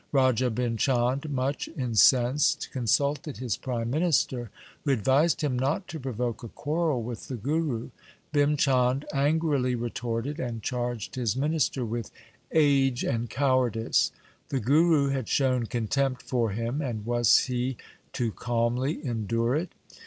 Raja 0.11 0.49
Bhim 0.49 0.79
Chand, 0.79 1.29
much 1.29 1.67
incensed, 1.77 2.69
con 2.73 2.85
sulted 2.87 3.37
his 3.37 3.55
prime 3.55 3.91
minister, 3.91 4.49
who 4.83 4.89
advised 4.89 5.41
him 5.41 5.59
not 5.59 5.87
to 5.89 5.99
provoke 5.99 6.41
a 6.41 6.47
quarrel 6.47 7.03
with 7.03 7.27
the 7.27 7.35
Guru. 7.35 7.91
Bhim 8.33 8.57
Chand 8.57 9.05
angrily 9.13 9.75
retorted, 9.75 10.39
and 10.39 10.63
charged 10.63 11.13
his 11.13 11.35
minister 11.35 11.85
with 11.85 12.09
age 12.51 13.03
and 13.03 13.29
cowardice. 13.29 14.11
The 14.49 14.59
Guru 14.59 15.09
had 15.09 15.29
shown 15.29 15.67
contempt 15.67 16.23
for 16.23 16.49
him, 16.49 16.81
and 16.81 17.05
was 17.05 17.41
he 17.45 17.77
to 18.13 18.31
calmly 18.31 19.05
endure 19.05 19.53
it 19.53 19.71